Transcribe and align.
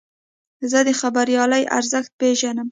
زه 0.71 0.79
د 0.87 0.89
خبریالۍ 1.01 1.63
ارزښت 1.77 2.11
پېژنم. 2.19 2.67